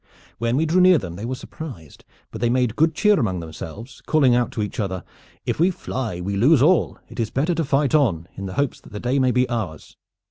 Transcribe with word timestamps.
When 0.39 0.57
we 0.57 0.65
drew 0.65 0.81
near 0.81 0.97
them 0.97 1.15
they 1.15 1.25
were 1.25 1.35
surprised, 1.35 2.05
but 2.31 2.41
they 2.41 2.49
made 2.49 2.75
good 2.75 2.95
cheer 2.95 3.19
among 3.19 3.39
themselves, 3.39 4.01
calling 4.07 4.33
out 4.33 4.51
to 4.53 4.63
each 4.63 4.79
other: 4.79 5.03
'If 5.45 5.59
we 5.59 5.69
fly 5.69 6.19
we 6.19 6.35
lose 6.37 6.59
all. 6.63 6.97
It 7.07 7.19
is 7.19 7.29
better 7.29 7.53
to 7.53 7.63
fight 7.63 7.93
on, 7.93 8.27
in 8.33 8.47
the 8.47 8.53
hopes 8.55 8.81
that 8.81 8.93
the 8.93 8.99
day 8.99 9.19
may 9.19 9.29
be 9.29 9.47
ours.' 9.47 9.97